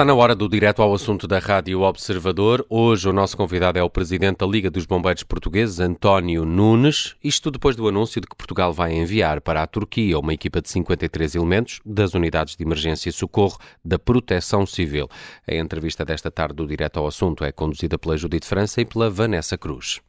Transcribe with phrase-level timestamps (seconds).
[0.00, 2.64] Está na hora do direto ao assunto da Rádio Observador.
[2.70, 7.16] Hoje o nosso convidado é o presidente da Liga dos Bombeiros Portugueses, António Nunes.
[7.22, 10.70] Isto depois do anúncio de que Portugal vai enviar para a Turquia uma equipa de
[10.70, 15.06] 53 elementos das unidades de emergência e socorro da Proteção Civil.
[15.46, 19.10] A entrevista desta tarde do direto ao assunto é conduzida pela Judite França e pela
[19.10, 20.00] Vanessa Cruz.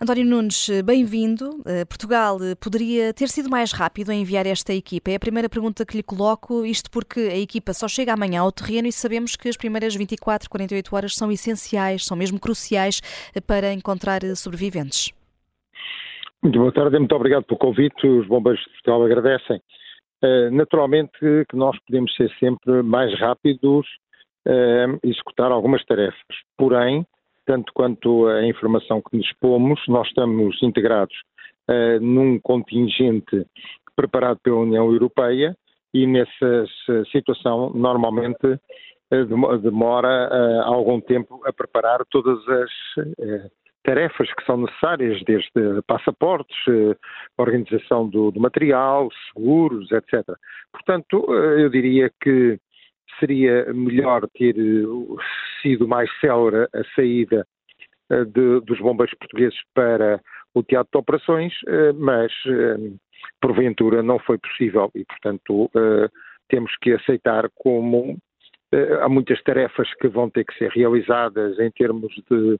[0.00, 1.62] António Nunes, bem-vindo.
[1.64, 5.10] Eh, Portugal eh, poderia ter sido mais rápido em enviar esta equipa?
[5.10, 8.52] É a primeira pergunta que lhe coloco, isto porque a equipa só chega amanhã ao
[8.52, 13.00] terreno e sabemos que as primeiras 24, 48 horas são essenciais, são mesmo cruciais
[13.34, 15.14] eh, para encontrar sobreviventes.
[16.42, 18.06] Muito boa tarde, muito obrigado pelo convite.
[18.06, 19.60] Os bombeiros de Portugal agradecem.
[20.52, 23.86] naturalmente que nós podemos ser sempre mais rápidos
[25.02, 26.36] executar algumas tarefas.
[26.56, 27.04] Porém,
[27.46, 31.14] tanto quanto a informação que dispomos, nós estamos integrados
[31.70, 33.46] uh, num contingente
[33.94, 35.56] preparado pela União Europeia
[35.94, 36.66] e nessa
[37.10, 42.70] situação normalmente uh, demora uh, algum tempo a preparar todas as
[43.84, 46.56] tarefas que são necessárias, desde passaportes,
[47.38, 50.24] organização do, do material, seguros, etc.
[50.72, 52.58] Portanto, eu diria que
[53.18, 55.22] seria melhor ter eh,
[55.62, 57.46] sido mais célere a saída
[58.10, 60.20] eh, de, dos bombeiros portugueses para
[60.54, 62.32] o teatro de operações, eh, mas
[63.40, 65.70] porventura não foi possível e, portanto,
[66.48, 68.16] temos que aceitar como
[69.00, 72.58] há muitas tarefas que vão ter que ser realizadas em termos de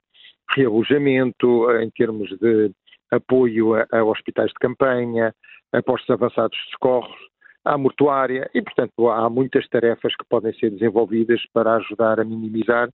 [0.54, 2.70] realojamento, em termos de
[3.10, 5.34] apoio a, a hospitais de campanha,
[5.72, 7.16] a postos avançados de socorros,
[7.66, 12.88] à mortuária e, portanto, há muitas tarefas que podem ser desenvolvidas para ajudar a minimizar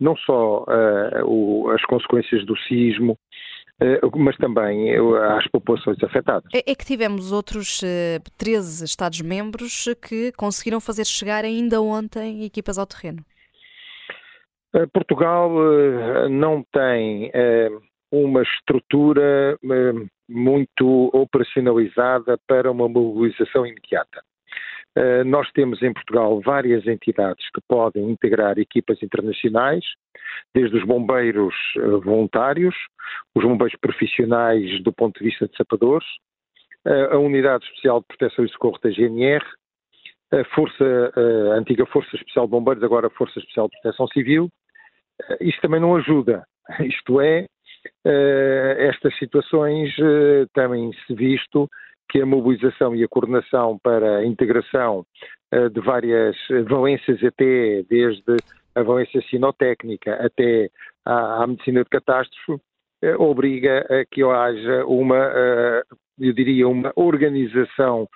[0.00, 3.18] não só uh, o, as consequências do sismo,
[3.82, 4.94] uh, mas também
[5.36, 6.48] as populações afetadas.
[6.54, 12.44] É, é que tivemos outros uh, eh, 13 Estados-membros que conseguiram fazer chegar ainda ontem
[12.44, 13.24] equipas ao terreno.
[14.92, 15.50] Portugal
[16.28, 17.32] não tem
[18.10, 19.58] uma estrutura
[20.28, 24.22] muito operacionalizada para uma mobilização imediata.
[24.96, 29.84] Uh, nós temos em Portugal várias entidades que podem integrar equipas internacionais,
[30.54, 32.74] desde os bombeiros uh, voluntários,
[33.34, 36.06] os bombeiros profissionais do ponto de vista de sapadores,
[37.10, 39.44] a Unidade Especial de Proteção e Socorro da GNR,
[40.32, 41.12] a, Força,
[41.52, 44.48] a antiga Força Especial de Bombeiros, agora a Força Especial de Proteção Civil.
[45.40, 46.46] Isto também não ajuda.
[46.80, 47.46] Isto é, eh,
[48.78, 51.68] estas situações eh, têm-se visto
[52.10, 55.04] que a mobilização e a coordenação para a integração
[55.52, 56.36] eh, de várias
[56.68, 58.36] valências até, desde
[58.74, 60.70] a valência sinotécnica até
[61.04, 62.62] à, à medicina de catástrofe,
[63.18, 65.30] obriga a que haja uma,
[66.18, 68.08] eu diria, uma organização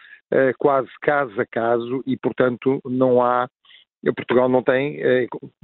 [0.58, 3.48] quase caso a caso e, portanto, não há
[4.16, 4.98] Portugal não tem,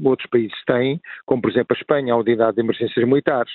[0.01, 3.51] outros países têm, como por exemplo a Espanha, a unidade de emergências militares,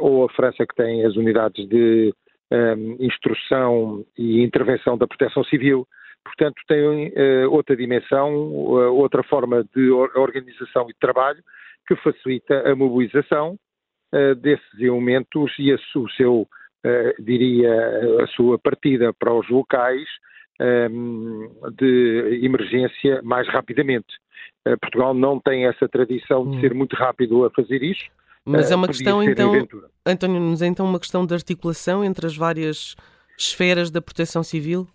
[0.00, 2.12] ou a França que tem as unidades de
[2.50, 5.86] um, ehm, instrução e intervenção da proteção civil.
[6.24, 11.42] Portanto, tem uh, outra dimensão, uh, outra forma de organização e de trabalho
[11.86, 13.56] que facilita a mobilização
[14.40, 16.48] desses elementos e a, o seu,
[17.18, 20.06] diria, a sua partida para os locais
[20.60, 24.06] um, ehm, de emergência mais rapidamente.
[24.80, 26.60] Portugal não tem essa tradição de hum.
[26.60, 28.10] ser muito rápido a fazer isto,
[28.46, 29.52] mas é uma questão, então,
[30.06, 32.94] António, mas é então uma questão de articulação entre as várias
[33.36, 34.86] esferas da proteção civil?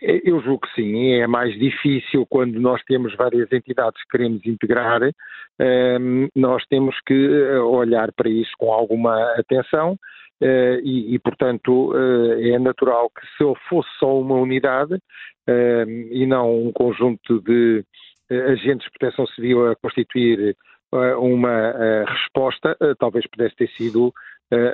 [0.00, 5.02] Eu julgo que sim, é mais difícil quando nós temos várias entidades que queremos integrar,
[5.02, 9.98] ehm, nós temos que eh, olhar para isso com alguma atenção
[10.40, 14.98] eh, e, e, portanto, eh, é natural que se eu fosse só uma unidade
[15.46, 17.84] ehm, e não um conjunto de
[18.30, 20.54] agentes de proteção civil a constituir eh,
[20.92, 24.12] uma uh, resposta, uh, talvez pudesse ter sido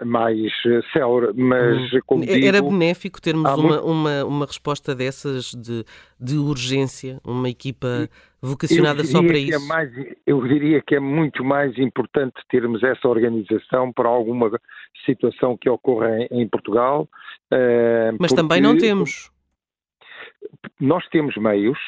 [0.07, 0.41] mais
[0.91, 2.01] célere, mas hum.
[2.07, 2.47] como digo...
[2.47, 3.87] Era benéfico termos uma, muito...
[3.87, 5.85] uma, uma resposta dessas de,
[6.19, 8.09] de urgência, uma equipa
[8.41, 9.63] vocacionada só para é isso?
[9.63, 9.91] É mais,
[10.27, 14.51] eu diria que é muito mais importante termos essa organização para alguma
[15.05, 17.07] situação que ocorra em, em Portugal.
[18.19, 19.31] mas também não temos.
[20.81, 21.79] Nós temos meios,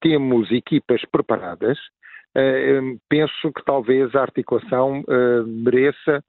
[0.00, 1.78] temos equipas preparadas,
[3.08, 6.22] penso que talvez a articulação uh, mereça,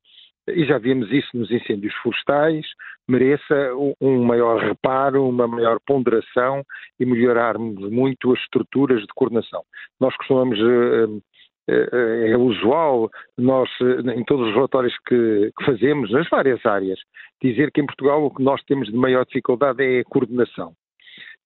[0.48, 2.66] e já vimos isso nos incêndios florestais,
[3.08, 3.72] mereça
[4.02, 6.64] um maior reparo, uma maior ponderação
[7.00, 9.64] e melhorarmos muito as estruturas de coordenação.
[10.00, 11.22] Nós costumamos uh,
[11.66, 13.70] é usual nós,
[14.16, 17.00] em todos os relatórios que, que, fazemos, nas várias áreas,
[17.42, 20.74] dizer que em Portugal o que nós temos de maior dificuldade é a coordenação.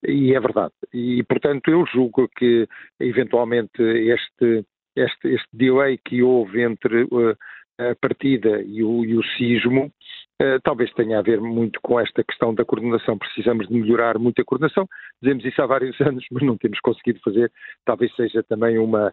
[0.03, 0.73] E é verdade.
[0.94, 2.67] E, portanto, eu julgo que,
[2.99, 4.65] eventualmente, este
[4.95, 7.38] este, este delay que houve entre uh,
[7.77, 9.91] a partida e o, e o sismo
[10.39, 13.17] Uh, talvez tenha a ver muito com esta questão da coordenação.
[13.17, 14.88] Precisamos de melhorar muito a coordenação.
[15.19, 17.51] Dizemos isso há vários anos, mas não temos conseguido fazer.
[17.83, 19.11] Talvez seja também uma,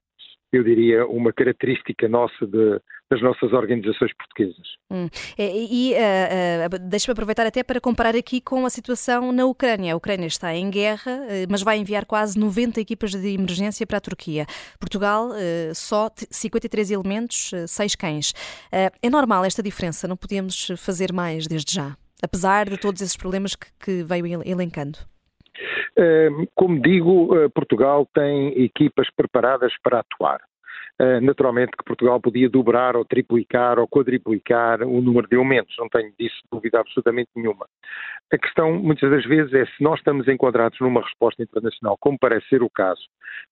[0.52, 2.78] eu diria, uma característica nossa de,
[3.14, 4.66] das nossas organizações portuguesas.
[4.90, 5.08] Hum.
[5.38, 9.94] E, e uh, uh, deixa-me aproveitar até para comparar aqui com a situação na Ucrânia.
[9.94, 13.98] A Ucrânia está em guerra, uh, mas vai enviar quase 90 equipas de emergência para
[13.98, 14.46] a Turquia.
[14.78, 15.30] Portugal,
[15.74, 18.34] só 53 elementos, 6 cães.
[18.72, 20.08] é normal esta diferença?
[20.08, 21.96] Não podíamos fazer mais desde já?
[22.22, 24.98] Apesar de todos esses problemas que, que veio elencando?
[26.54, 30.40] Como digo, Portugal tem equipas preparadas para atuar.
[31.00, 35.88] Eh, naturalmente que Portugal podia dobrar ou triplicar ou quadriplicar o número de aumentos, não
[35.88, 37.66] tenho disso dúvida absolutamente nenhuma.
[38.32, 42.46] A questão, muitas das vezes, é se nós estamos enquadrados numa resposta internacional, como parece
[42.48, 43.02] ser o caso,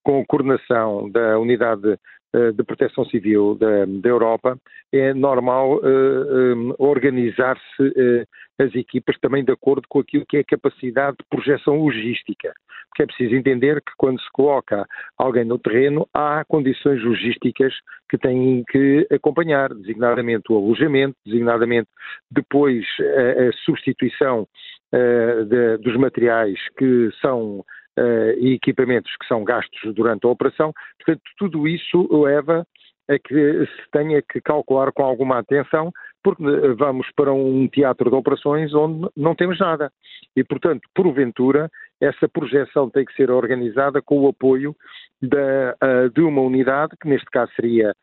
[0.05, 1.99] com a coordenação da unidade
[2.33, 4.57] eh, de proteção civil da, da Europa,
[4.93, 8.27] é normal uh, organizar-se
[8.59, 12.53] as equipas também de acordo com aquilo que é a capacidade de projeção logística.
[12.93, 14.87] Porque é preciso entender que quando se coloca
[15.17, 17.73] alguém no terreno, há condições logísticas
[18.11, 21.89] que têm que acompanhar, designadamente o alojamento, designadamente
[22.31, 24.47] depois a, a substituição
[24.93, 30.71] uh, de, dos materiais que são uh, e equipamentos que são gastos durante a operação.
[30.99, 32.67] Portanto, tudo isso leva
[33.09, 35.91] a que se tenha que calcular com alguma atenção,
[36.23, 39.91] porque eh, vamos para um teatro de operações onde não temos nada.
[40.37, 41.69] E, portanto, porventura,
[42.03, 44.75] essa projeção tem que ser organizada com o apoio
[45.21, 47.95] da, uh, de uma unidade, que neste caso seria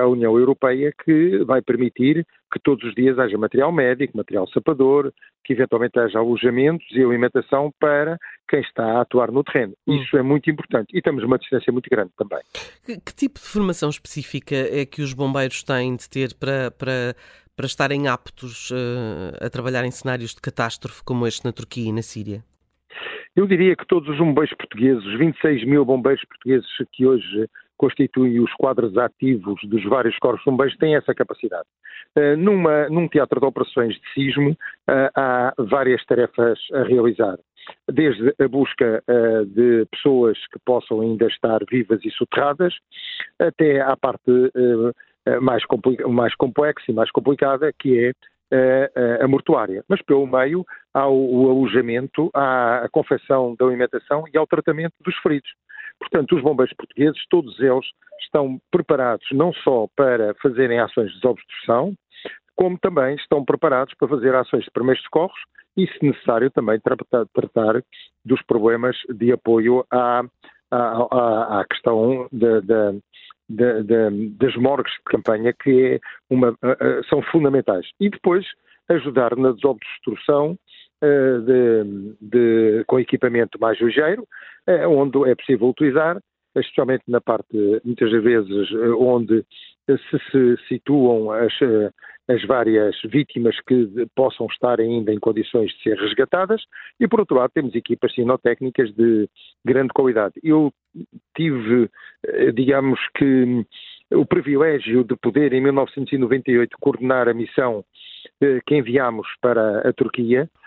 [0.00, 5.12] a União Europeia, que vai permitir que todos os dias haja material médico, material sapador,
[5.44, 8.16] que eventualmente haja alojamentos e alimentação para
[8.48, 9.74] quem está a atuar no terreno.
[9.86, 9.96] Hum.
[9.96, 12.38] Isso é muito importante e temos uma distância muito grande também.
[12.86, 17.16] Que, que, tipo de formação específica é que os bombeiros têm de ter para, para,
[17.56, 21.92] para estarem aptos uh, a trabalhar em cenários de catástrofe como este na Turquia e
[21.92, 22.44] na Síria?
[23.36, 28.38] Eu diria que todos os bombeiros portugueses, os 26 mil bombeiros portugueses que hoje constituem
[28.38, 31.66] os quadros ativos dos vários corpos bombeiros têm essa capacidade.
[32.16, 37.36] Uh, numa, num teatro de operações de sismo, uh, há várias tarefas a realizar.
[37.92, 42.74] Desde a busca uh, de pessoas que possam ainda estar vivas e soterradas,
[43.38, 44.30] até à parte
[45.40, 45.62] mais,
[46.06, 48.12] mais complexa e mais complicada, que é
[48.54, 49.84] a, a, mortuária.
[49.88, 54.94] Mas pelo meio há o, o alojamento, há a confecção da alimentação e ao tratamento
[55.04, 55.50] dos feridos.
[55.98, 57.86] Portanto, os bombeiros portugueses, todos eles,
[58.22, 61.94] estão preparados não só para fazerem ações de desobstrução,
[62.56, 65.38] como também estão preparados para fazer ações de primeiros socorros
[65.76, 67.82] e, se necessário, também tratar, tratar
[68.24, 70.22] dos problemas de apoio à,
[70.70, 73.00] à, à questão de, de,
[73.48, 76.00] das morgues de campanha, que é
[76.30, 76.56] uma,
[77.08, 77.86] são fundamentais.
[78.00, 78.46] E depois
[78.88, 80.58] ajudar na desobstrução
[81.02, 84.26] eh, de, de, com equipamento mais ligeiro,
[84.66, 86.18] eh, onde é possível utilizar,
[86.56, 89.44] especialmente na parte, muitas vezes, eh, onde
[89.86, 91.52] se, se situam as,
[92.28, 96.62] as várias vítimas que possam estar ainda em condições de ser resgatadas,
[96.98, 99.28] e por outro lado temos equipas sinotécnicas de
[99.64, 100.34] grande qualidade.
[100.42, 100.72] Eu
[101.36, 101.90] tive,
[102.54, 103.66] digamos que,
[104.12, 107.84] o privilégio de poder, em 1998, coordenar a missão
[108.66, 110.63] que enviámos para a Turquia, eh,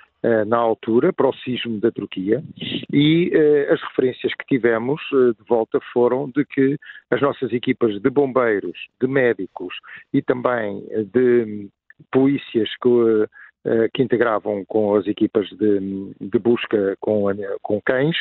[0.48, 2.43] na altura, para o sismo da Turquia,
[2.91, 6.77] e uh, as referências que tivemos uh, de volta foram de que
[7.12, 9.74] as nossas equipas de bombeiros, de médicos
[10.13, 11.69] e também de
[12.12, 17.25] polícias que, que integravam com as equipas de, de busca com,
[17.62, 18.15] com cães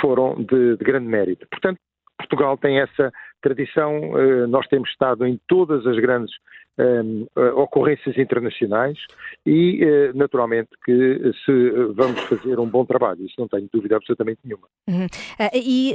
[0.00, 1.46] foram de, de grande mérito.
[1.50, 1.78] Portanto,
[2.18, 4.12] Portugal tem essa tradição,
[4.48, 6.34] nós temos estado em todas as grandes
[6.78, 8.98] um, eh, ocorrências internacionais
[9.44, 14.40] e, uh, naturalmente, que se vamos fazer um bom trabalho, isso não tenho dúvida absolutamente
[14.44, 14.66] nenhuma.
[14.88, 15.06] Uhum.
[15.06, 15.94] Uh, e,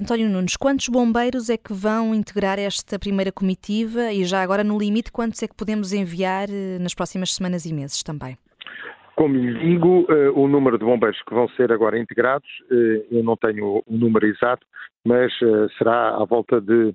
[0.00, 4.78] António Nunes, quantos bombeiros é que vão integrar esta primeira comitiva e já agora, no
[4.78, 6.48] limite, quantos é que podemos enviar
[6.80, 8.36] nas próximas semanas e meses também?
[9.20, 12.48] Como lhe digo, o número de bombeiros que vão ser agora integrados,
[13.10, 14.66] eu não tenho o número exato,
[15.06, 15.30] mas
[15.76, 16.94] será à volta de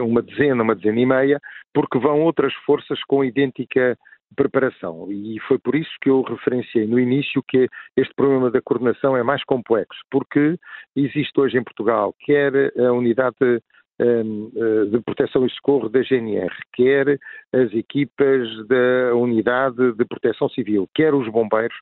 [0.00, 1.40] uma, dezena, uma dezena e meia,
[1.72, 3.96] porque vão outras forças com idêntica
[4.34, 5.06] preparação.
[5.08, 9.22] E foi por isso que eu referenciei no início que este problema da coordenação é
[9.22, 10.58] mais complexo, porque
[10.96, 13.60] existe hoje em Portugal quer a unidade eh,
[13.98, 17.18] de proteção e socorro da GNR, quer
[17.52, 21.76] as equipas da unidade de proteção civil, quer os bombeiros,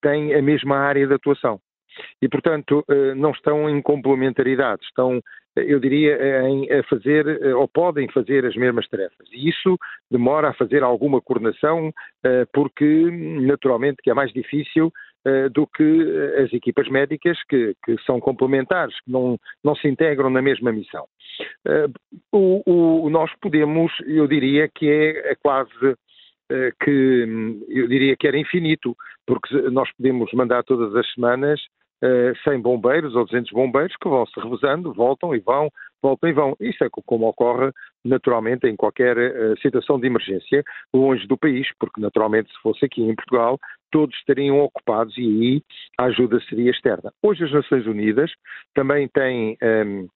[0.00, 1.60] têm a mesma área de atuação.
[2.22, 2.84] E, portanto,
[3.16, 5.20] não estão em complementaridade, estão,
[5.56, 9.26] eu diria, em, a fazer, ou podem fazer as mesmas tarefas.
[9.32, 9.76] E isso
[10.08, 11.92] demora a fazer alguma coordenação,
[12.52, 13.10] porque,
[13.40, 14.92] naturalmente, que é mais difícil eh,
[15.52, 20.30] do que eh, as equipas médicas que, que, são complementares, que não, não se integram
[20.30, 21.06] na mesma missão.
[21.66, 21.86] Eh,
[22.32, 22.62] o,
[23.04, 25.70] o, nós podemos, eu diria que é, é quase
[26.82, 27.26] que
[27.68, 28.96] eu diria que era infinito,
[29.26, 31.60] porque nós podemos mandar todas as semanas
[32.02, 35.68] uh, 100 bombeiros ou 200 bombeiros que vão se revezando, voltam e vão,
[36.02, 36.56] voltam e vão.
[36.58, 37.70] Isso é como ocorre
[38.02, 39.18] naturalmente em qualquer
[39.60, 43.58] situação de emergência longe do país, porque naturalmente se fosse aqui em Portugal
[43.90, 45.62] todos estariam ocupados e aí
[45.98, 47.12] a ajuda seria externa.
[47.22, 48.30] Hoje as Nações Unidas
[48.74, 50.08] também têm um,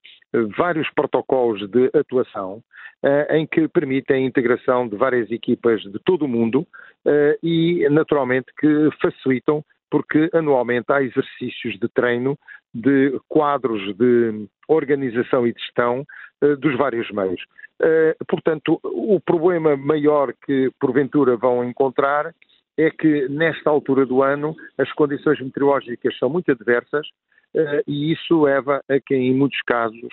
[0.56, 2.62] vários protocolos de atuação
[3.02, 7.86] uh, em que permitem a integração de várias equipas de todo o mundo uh, e
[7.90, 12.38] naturalmente que facilitam porque anualmente há exercícios de treino
[12.72, 16.06] de quadros de organização e gestão
[16.42, 17.42] uh, dos vários meios.
[18.28, 22.32] Portanto, o problema maior que porventura vão encontrar
[22.78, 27.06] é que nesta altura do ano as condições meteorológicas são muito adversas
[27.54, 30.12] uh, e isso leva a que em muitos casos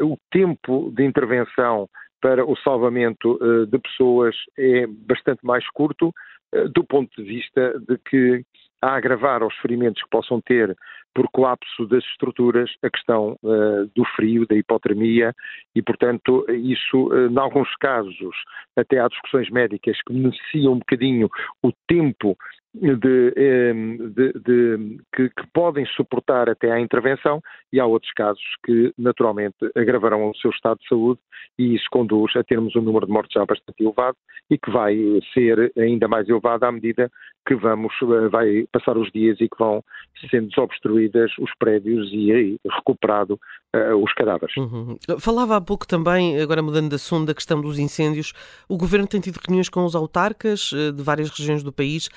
[0.00, 1.86] o tempo de intervenção
[2.18, 3.38] para o salvamento
[3.70, 6.14] de pessoas é bastante mais curto
[6.52, 8.44] eh, do ponto de vista de que
[8.80, 10.76] a agravar aos ferimentos que possam ter
[11.16, 15.34] por colapso das estruturas a questão uh, do frio, da hipotermia
[15.74, 18.36] e, portanto, isso, uh, em alguns casos,
[18.76, 21.30] até há discussões médicas que beneficiam um bocadinho
[21.62, 22.36] o tempo
[22.80, 27.40] de, de, de, que, que, podem suportar até à intervenção
[27.72, 31.20] e há outros casos que naturalmente agravarão o seu estado de saúde
[31.58, 34.16] e isso conduz a termos um número de mortes já bastante elevado
[34.50, 34.96] e que vai
[35.32, 37.10] ser ainda mais elevado à medida
[37.46, 39.82] que vamos, eh, vai passar os dias e que vão
[40.30, 43.38] sendo desobstruídas os prédios e aí recuperado
[43.74, 44.56] uh, os cadáveres.
[44.56, 44.96] Uhum.
[45.20, 48.32] Falava há pouco também, agora mudando de assunto, da questão dos incêndios.
[48.68, 52.08] O Governo tem tido reuniões com os autarcas uh, de várias regiões do país.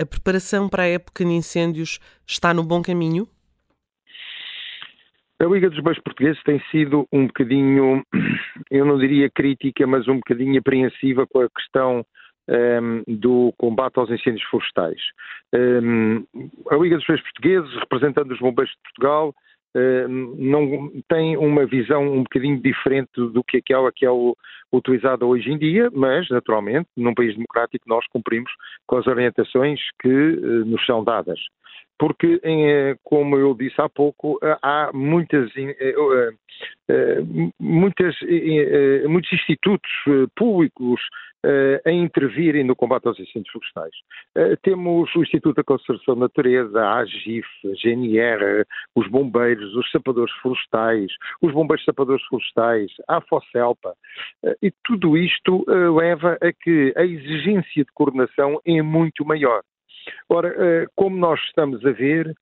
[0.00, 3.26] A preparação para a época de incêndios está no bom caminho?
[5.40, 8.04] A Liga dos Bois Portugueses tem sido um bocadinho,
[8.70, 12.06] eu não diria crítica, mas um bocadinho apreensiva com a questão
[12.48, 15.00] um, ehm, do combate aos incêndios florestais.
[15.52, 19.34] Um, ehm, a Liga dos Bois Portugueses, representando os bombeiros de Portugal,
[20.08, 24.36] não tem uma visão um bocadinho diferente do que aquela que é o,
[24.72, 28.50] utilizada hoje em dia, mas, naturalmente, num país democrático nós cumprimos
[28.86, 31.38] com as orientações que uh, nos são dadas.
[31.98, 35.50] Porque, eh, como eu disse há pouco, eh, há muitas,
[37.58, 38.14] muitas,
[39.08, 39.90] muitos institutos
[40.36, 41.00] públicos
[41.84, 43.94] a intervirem no combate aos incêndios florestais.
[44.62, 48.64] Temos o Instituto da Conservação da Natureza, a AGIF, a GNR,
[48.96, 53.94] os bombeiros, os sapadores florestais, os bombeiros sapadores florestais, a FOCELPA,
[54.60, 59.62] e tudo isto leva a que a exigência de coordenação é muito maior.
[60.28, 62.34] Ora, como nós estamos a ver,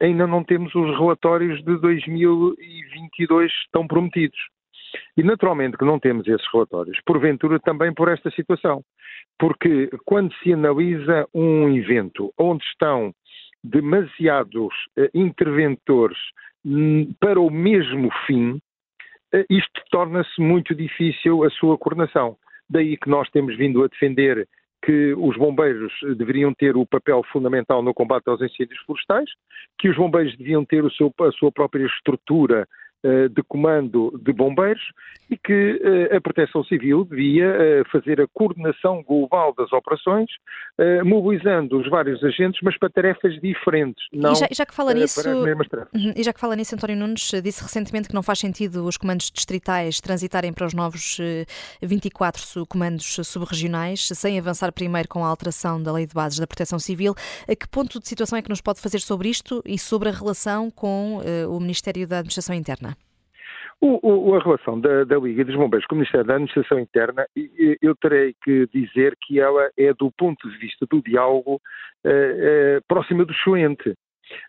[0.00, 4.38] ainda não temos os relatórios de 2022 tão prometidos.
[5.16, 8.82] E naturalmente que não temos esses relatórios, porventura também por esta situação.
[9.38, 13.12] Porque quando se analisa um evento onde estão
[13.62, 16.18] demasiados uh, interventores
[16.64, 22.36] um, para o mesmo fim, uh, isto torna-se muito difícil a sua coordenação.
[22.68, 24.46] Daí que nós temos vindo a defender
[24.84, 29.30] que os bombeiros deveriam ter o papel fundamental no combate aos incêndios florestais,
[29.78, 32.68] que os bombeiros deviam ter seu, a sua própria estrutura
[33.30, 34.82] de comando de bombeiros
[35.30, 40.30] e que eh, a Proteção Civil devia eh, fazer a coordenação global das operações,
[41.04, 45.20] mobilizando os vários agentes, mas para tarefas diferentes, não e já, já que fala nisso.
[45.28, 48.96] Uhum, e já que fala nisso, António Nunes disse recentemente que não faz sentido os
[48.96, 51.18] comandos distritais transitarem para os novos
[51.80, 56.80] 24 comandos subregionais, sem avançar primeiro com a alteração da Lei de Bases da Proteção
[56.80, 57.14] Civil.
[57.48, 60.12] A que ponto de situação é que nos pode fazer sobre isto e sobre a
[60.12, 62.93] relação com o Ministério da Administração Interna?
[63.86, 67.26] O, o, a relação da, da, Liga dos Bombeiros com o Ministério da Administração Interna,
[67.82, 71.60] eu terei que dizer que ela é, do ponto de vista do diálogo,
[72.02, 73.94] eh, eh, próxima do excelente.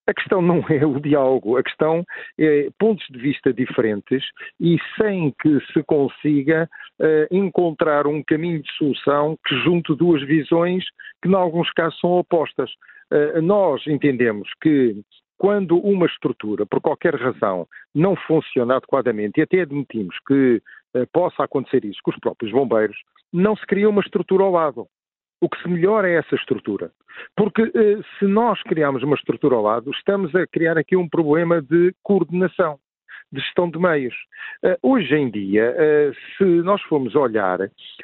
[0.07, 2.05] A questão não é o diálogo, a questão
[2.39, 4.23] é pontos de vista diferentes
[4.57, 6.69] e sem que se consiga
[7.01, 10.85] uh, encontrar um caminho de solução que junte duas visões
[11.21, 12.71] que, em alguns casos, são opostas.
[13.11, 14.95] Uh, nós entendemos que
[15.37, 20.61] quando uma estrutura, por qualquer razão, não funciona adequadamente, e até admitimos que
[20.93, 22.97] eh, possa acontecer isso com os próprios bombeiros,
[23.31, 24.87] não se cria uma estrutura ao lado.
[25.41, 26.91] O que se melhora é essa estrutura.
[27.35, 31.61] Porque eh, se nós criarmos uma estrutura ao lado, estamos a criar aqui um problema
[31.61, 32.79] de coordenação
[33.35, 34.15] de gestão de meios.
[34.63, 37.59] Uh, hoje em dia, uh, se nós formos olhar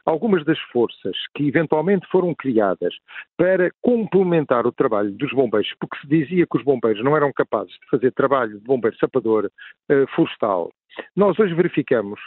[0.05, 2.93] algumas das forças que eventualmente foram criadas
[3.37, 7.73] para complementar o trabalho dos bombeiros, porque se dizia que os bombeiros não eram capazes
[7.73, 10.71] de fazer trabalho de bombeiro sapador uh, florestal,
[11.15, 12.19] nós hoje verificamos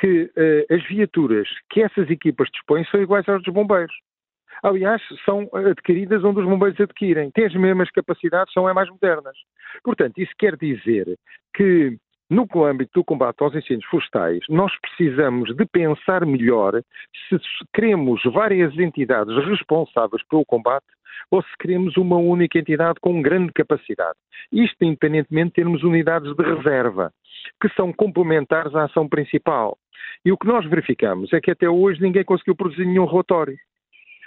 [0.00, 0.28] que
[0.68, 3.94] as viaturas que essas equipas dispõem são iguais às dos bombeiros.
[4.62, 7.30] Aliás, são adquiridas onde os bombeiros adquirem.
[7.30, 9.36] Têm as mesmas capacidades, são as mais modernas.
[9.82, 11.16] Portanto, isso quer dizer
[11.54, 11.96] que
[12.30, 16.82] no âmbito do combate aos incêndios florestais, nós precisamos de pensar melhor
[17.28, 17.38] se
[17.72, 20.86] queremos várias entidades responsáveis pelo combate
[21.30, 24.18] ou se queremos uma única entidade com grande capacidade.
[24.52, 27.12] Isto independentemente de termos unidades de reserva,
[27.60, 29.76] que são complementares à ação principal.
[30.24, 33.56] E o que nós verificamos é que até hoje ninguém conseguiu produzir nenhum relatório.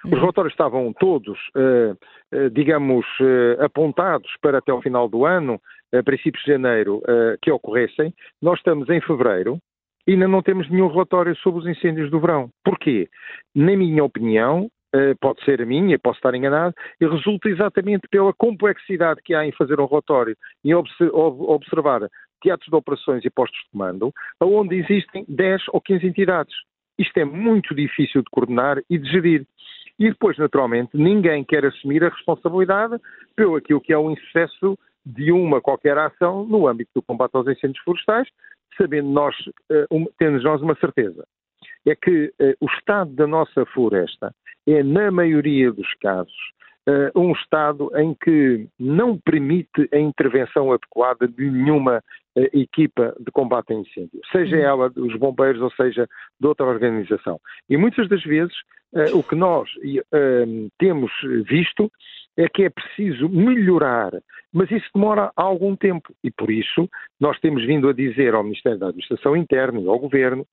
[0.05, 0.19] Os uhum.
[0.19, 1.93] relatórios estavam todos, eh,
[2.31, 5.61] eh, digamos, eh, apontados para até o final do ano,
[5.93, 7.01] a princípios de janeiro,
[7.41, 8.13] que ocorressem.
[8.41, 9.59] Nós estamos em fevereiro
[10.07, 12.49] e ainda não temos nenhum relatório sobre os incêndios do verão.
[12.63, 13.09] Porquê?
[13.53, 14.69] Na minha opinião,
[15.19, 19.51] pode ser a minha, posso estar enganado, e resulta exatamente pela complexidade que há em
[19.51, 22.07] fazer um relatório e observar
[22.41, 26.55] teatros de operações e postos de comando, onde existem 10 ou 15 entidades.
[26.97, 29.45] Isto é muito difícil de coordenar e de gerir.
[30.01, 32.99] E depois, naturalmente, ninguém quer assumir a responsabilidade
[33.35, 37.47] pelo aquilo que é o insucesso de uma qualquer ação no âmbito do combate aos
[37.47, 38.27] incêndios florestais,
[38.75, 39.35] sabendo nós,
[39.69, 41.23] uh, tendo nós uma certeza,
[41.85, 44.33] é que uh, o estado da nossa floresta
[44.67, 46.33] é, na maioria dos casos,
[46.89, 52.03] uh, um estado em que não permite a intervenção adequada de nenhuma
[52.35, 54.63] equipa de combate a incêndio, seja uhum.
[54.63, 56.07] ela dos bombeiros ou seja
[56.39, 57.39] de outra organização.
[57.69, 58.53] E muitas das vezes
[58.93, 59.69] uh, o que nós
[60.77, 61.11] temos
[61.47, 61.91] visto
[62.37, 64.11] é que é preciso melhorar,
[64.53, 66.89] mas isso demora algum tempo e por isso
[67.19, 70.45] nós temos vindo a dizer ao Ministério da Administração Interna e ao Governo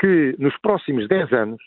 [0.00, 1.62] que nos próximos 10 anos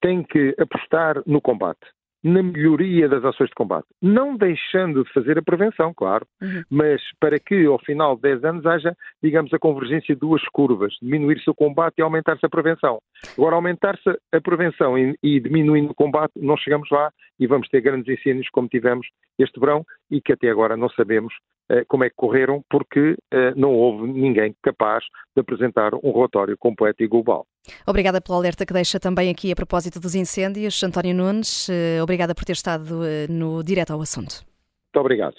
[0.00, 1.86] tem que apostar no combate
[2.24, 3.86] na melhoria das ações de combate.
[4.00, 6.62] Não deixando de fazer a prevenção, claro, uhum.
[6.70, 10.94] mas para que ao final de 10 anos haja, digamos, a convergência de duas curvas,
[11.02, 12.98] diminuir-se o combate e aumentar-se a prevenção.
[13.36, 17.82] Agora, aumentar-se a prevenção e, e diminuindo o combate, não chegamos lá e vamos ter
[17.82, 19.06] grandes incêndios como tivemos
[19.38, 21.34] este verão e que até agora não sabemos
[21.88, 27.02] como é que correram, porque uh, não houve ninguém capaz de apresentar um relatório completo
[27.02, 27.46] e global.
[27.86, 30.82] Obrigada pelo alerta que deixa também aqui a propósito dos incêndios.
[30.82, 34.44] António Nunes, uh, obrigada por ter estado no direto ao assunto.
[34.94, 35.34] Muito obrigado.